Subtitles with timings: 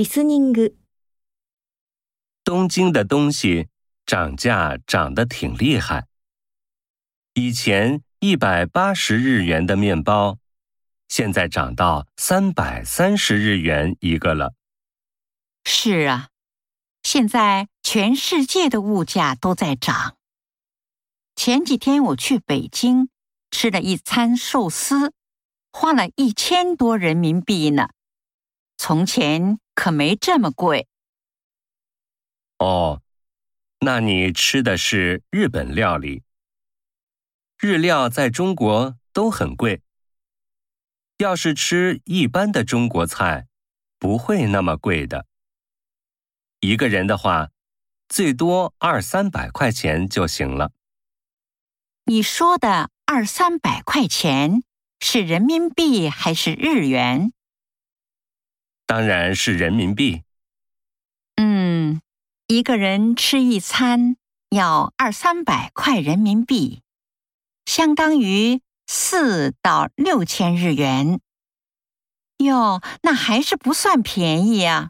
[0.00, 0.74] リスニング、
[2.44, 3.68] 东京的东西
[4.04, 6.06] 涨价涨得挺厉害。
[7.34, 10.38] 以前一百八十日元的面包，
[11.08, 14.54] 现在涨到三百三十日元一个了。
[15.64, 16.28] 是啊，
[17.02, 20.16] 现在全世界的物价都在涨。
[21.34, 23.08] 前几天我去北京
[23.50, 25.12] 吃了一餐寿司，
[25.72, 27.90] 花了一千多人民币呢。
[28.78, 30.87] 从前 可没这么贵。
[32.57, 33.01] 哦，
[33.79, 36.23] 那你吃的是日本料理。
[37.57, 39.81] 日料在中国都很贵。
[41.17, 43.47] 要是吃一般的中国菜，
[43.99, 45.27] 不会那么贵的。
[46.59, 47.49] 一个人的话，
[48.09, 50.71] 最多二三百块钱就行了。
[52.05, 54.63] 你说的二三百块钱
[54.99, 57.31] 是人民币还是日元？
[58.91, 60.23] 当然是人民币。
[61.37, 62.01] 嗯，
[62.47, 64.17] 一个人吃一餐
[64.49, 66.81] 要二三百块人民币，
[67.63, 71.21] 相当于四到六千日元。
[72.39, 74.89] 哟，那还是不算便宜啊。